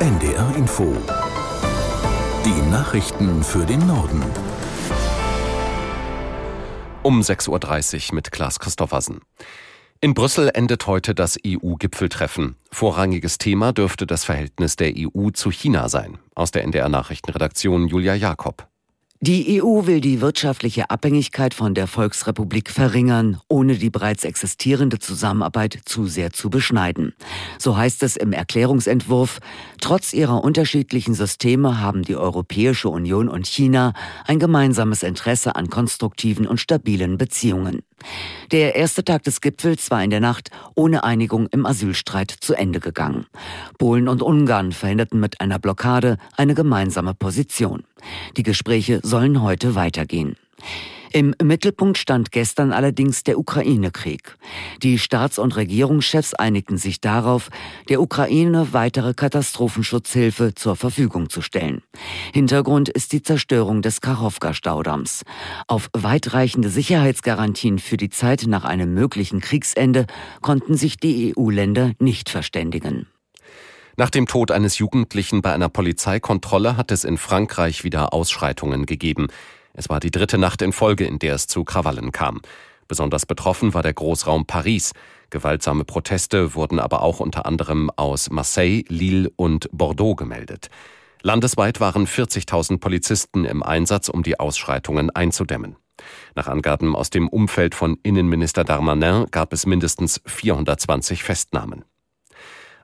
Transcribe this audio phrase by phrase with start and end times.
[0.00, 0.96] NDR Info.
[2.46, 4.24] Die Nachrichten für den Norden.
[7.02, 9.20] Um 6.30 Uhr mit Klaas Christoffersen.
[10.00, 12.56] In Brüssel endet heute das EU-Gipfeltreffen.
[12.72, 16.16] Vorrangiges Thema dürfte das Verhältnis der EU zu China sein.
[16.34, 18.69] Aus der NDR Nachrichtenredaktion Julia Jakob.
[19.22, 25.78] Die EU will die wirtschaftliche Abhängigkeit von der Volksrepublik verringern, ohne die bereits existierende Zusammenarbeit
[25.84, 27.12] zu sehr zu beschneiden.
[27.58, 29.40] So heißt es im Erklärungsentwurf,
[29.78, 33.92] trotz ihrer unterschiedlichen Systeme haben die Europäische Union und China
[34.26, 37.82] ein gemeinsames Interesse an konstruktiven und stabilen Beziehungen.
[38.50, 42.80] Der erste Tag des Gipfels war in der Nacht ohne Einigung im Asylstreit zu Ende
[42.80, 43.26] gegangen.
[43.78, 47.84] Polen und Ungarn verhinderten mit einer Blockade eine gemeinsame Position.
[48.36, 50.36] Die Gespräche sollen heute weitergehen.
[51.12, 54.36] Im Mittelpunkt stand gestern allerdings der Ukraine-Krieg.
[54.80, 57.50] Die Staats- und Regierungschefs einigten sich darauf,
[57.88, 61.82] der Ukraine weitere Katastrophenschutzhilfe zur Verfügung zu stellen.
[62.32, 65.24] Hintergrund ist die Zerstörung des Kachowka-Staudamms.
[65.66, 70.06] Auf weitreichende Sicherheitsgarantien für die Zeit nach einem möglichen Kriegsende
[70.42, 73.08] konnten sich die EU-Länder nicht verständigen.
[73.96, 79.28] Nach dem Tod eines Jugendlichen bei einer Polizeikontrolle hat es in Frankreich wieder Ausschreitungen gegeben.
[79.72, 82.40] Es war die dritte Nacht in Folge, in der es zu Krawallen kam.
[82.88, 84.92] Besonders betroffen war der Großraum Paris.
[85.30, 90.70] Gewaltsame Proteste wurden aber auch unter anderem aus Marseille, Lille und Bordeaux gemeldet.
[91.22, 95.76] Landesweit waren 40.000 Polizisten im Einsatz, um die Ausschreitungen einzudämmen.
[96.34, 101.84] Nach Angaben aus dem Umfeld von Innenminister Darmanin gab es mindestens 420 Festnahmen.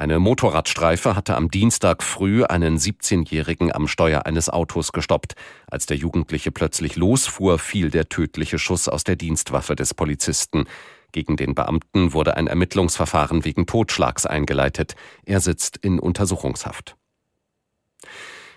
[0.00, 5.34] Eine Motorradstreife hatte am Dienstag früh einen 17-Jährigen am Steuer eines Autos gestoppt.
[5.70, 10.64] Als der Jugendliche plötzlich losfuhr, fiel der tödliche Schuss aus der Dienstwaffe des Polizisten.
[11.12, 14.94] Gegen den Beamten wurde ein Ermittlungsverfahren wegen Totschlags eingeleitet.
[15.26, 16.96] Er sitzt in Untersuchungshaft.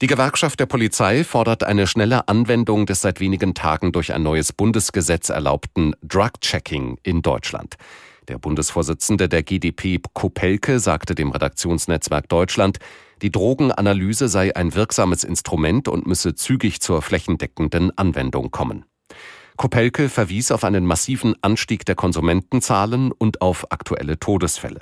[0.00, 4.52] Die Gewerkschaft der Polizei fordert eine schnelle Anwendung des seit wenigen Tagen durch ein neues
[4.52, 7.76] Bundesgesetz erlaubten Drug-Checking in Deutschland.
[8.28, 12.78] Der Bundesvorsitzende der GdP Kopelke sagte dem Redaktionsnetzwerk Deutschland,
[13.22, 18.84] die Drogenanalyse sei ein wirksames Instrument und müsse zügig zur flächendeckenden Anwendung kommen.
[19.56, 24.80] Kopelke verwies auf einen massiven Anstieg der Konsumentenzahlen und auf aktuelle Todesfälle.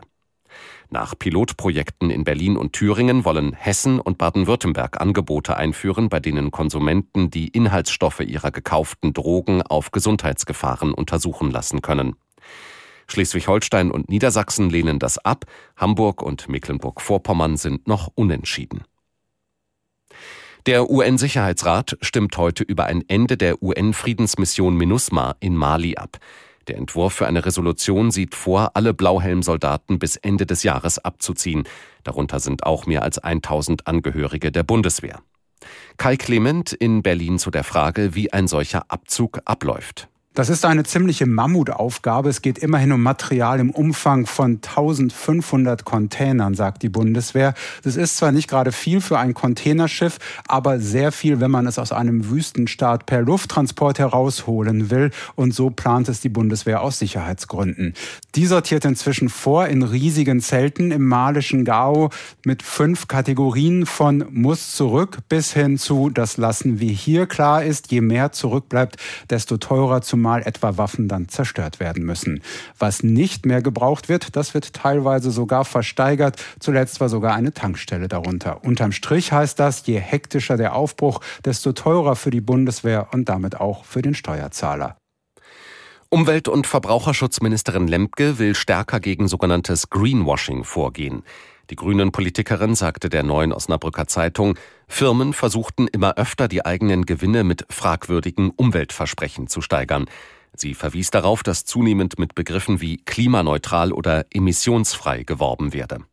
[0.90, 7.30] Nach Pilotprojekten in Berlin und Thüringen wollen Hessen und Baden-Württemberg Angebote einführen, bei denen Konsumenten
[7.30, 12.16] die Inhaltsstoffe ihrer gekauften Drogen auf Gesundheitsgefahren untersuchen lassen können.
[13.08, 15.44] Schleswig-Holstein und Niedersachsen lehnen das ab,
[15.76, 18.84] Hamburg und Mecklenburg-Vorpommern sind noch unentschieden.
[20.66, 26.18] Der UN-Sicherheitsrat stimmt heute über ein Ende der UN-Friedensmission MINUSMA in Mali ab.
[26.66, 31.64] Der Entwurf für eine Resolution sieht vor, alle Blauhelmsoldaten bis Ende des Jahres abzuziehen.
[32.02, 35.20] Darunter sind auch mehr als 1000 Angehörige der Bundeswehr.
[35.96, 40.08] Kai Clement in Berlin zu der Frage, wie ein solcher Abzug abläuft.
[40.36, 42.28] Das ist eine ziemliche Mammutaufgabe.
[42.28, 47.54] Es geht immerhin um Material im Umfang von 1500 Containern, sagt die Bundeswehr.
[47.84, 51.78] Das ist zwar nicht gerade viel für ein Containerschiff, aber sehr viel, wenn man es
[51.78, 55.10] aus einem Wüstenstaat per Lufttransport herausholen will.
[55.36, 57.94] Und so plant es die Bundeswehr aus Sicherheitsgründen.
[58.34, 62.10] Die sortiert inzwischen vor in riesigen Zelten im malischen Gao
[62.44, 67.24] mit fünf Kategorien von muss zurück bis hin zu das lassen wir hier.
[67.24, 68.96] Klar ist, je mehr zurückbleibt,
[69.30, 72.42] desto teurer zum zumal etwa Waffen dann zerstört werden müssen.
[72.80, 76.42] Was nicht mehr gebraucht wird, das wird teilweise sogar versteigert.
[76.58, 78.64] Zuletzt war sogar eine Tankstelle darunter.
[78.64, 83.60] Unterm Strich heißt das, je hektischer der Aufbruch, desto teurer für die Bundeswehr und damit
[83.60, 84.96] auch für den Steuerzahler.
[86.08, 91.22] Umwelt- und Verbraucherschutzministerin Lemke will stärker gegen sogenanntes Greenwashing vorgehen.
[91.70, 94.56] Die grünen Politikerin sagte der neuen Osnabrücker Zeitung,
[94.86, 100.06] Firmen versuchten immer öfter die eigenen Gewinne mit fragwürdigen Umweltversprechen zu steigern.
[100.54, 106.04] Sie verwies darauf, dass zunehmend mit Begriffen wie klimaneutral oder emissionsfrei geworben werde.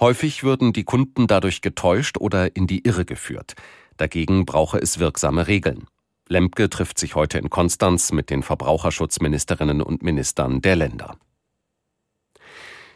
[0.00, 3.54] Häufig würden die Kunden dadurch getäuscht oder in die Irre geführt.
[3.96, 5.86] Dagegen brauche es wirksame Regeln.
[6.28, 11.16] Lemke trifft sich heute in Konstanz mit den Verbraucherschutzministerinnen und Ministern der Länder.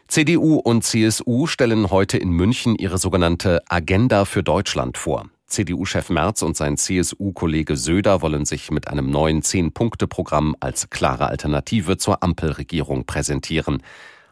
[0.09, 5.29] CDU und CSU stellen heute in München ihre sogenannte Agenda für Deutschland vor.
[5.45, 11.97] CDU-Chef Merz und sein CSU-Kollege Söder wollen sich mit einem neuen Zehn-Punkte-Programm als klare Alternative
[11.97, 13.83] zur Ampelregierung präsentieren.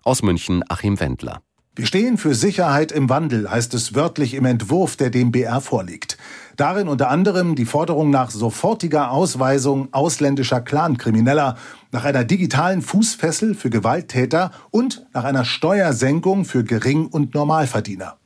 [0.02, 1.44] Aus München Achim Wendler.
[1.78, 6.18] Wir stehen für Sicherheit im Wandel, heißt es wörtlich im Entwurf, der dem BR vorliegt.
[6.56, 11.56] Darin unter anderem die Forderung nach sofortiger Ausweisung ausländischer Clankrimineller,
[11.92, 18.18] nach einer digitalen Fußfessel für Gewalttäter und nach einer Steuersenkung für Gering- und Normalverdiener.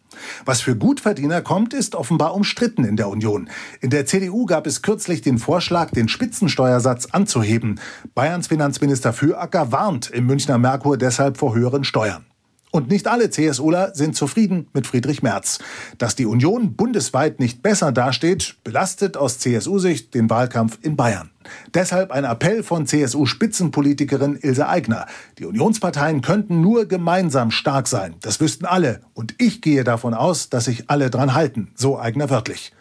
[0.45, 3.49] Was für Gutverdiener kommt, ist offenbar umstritten in der Union.
[3.79, 7.79] In der CDU gab es kürzlich den Vorschlag, den Spitzensteuersatz anzuheben.
[8.13, 12.25] Bayerns Finanzminister Füracker warnt im Münchner Merkur deshalb vor höheren Steuern.
[12.71, 15.59] Und nicht alle CSUler sind zufrieden mit Friedrich Merz.
[15.97, 21.31] Dass die Union bundesweit nicht besser dasteht, belastet aus CSU-Sicht den Wahlkampf in Bayern.
[21.73, 25.05] Deshalb ein Appell von CSU-Spitzenpolitikerin Ilse Aigner.
[25.37, 28.15] Die Unionsparteien könnten nur gemeinsam stark sein.
[28.21, 29.01] Das wüssten alle.
[29.13, 31.73] Und ich gehe davon aus, dass sich alle dran halten.
[31.75, 32.71] So Aigner wörtlich.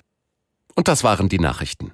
[0.77, 1.93] Und das waren die Nachrichten.